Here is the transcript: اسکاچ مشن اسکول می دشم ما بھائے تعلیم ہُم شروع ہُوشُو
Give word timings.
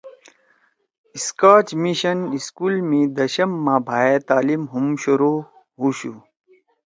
اسکاچ 1.15 1.67
مشن 1.81 2.19
اسکول 2.35 2.75
می 2.89 3.01
دشم 3.17 3.51
ما 3.65 3.75
بھائے 3.87 4.15
تعلیم 4.27 4.63
ہُم 4.73 4.85
شروع 5.03 5.37
ہُوشُو 5.79 6.13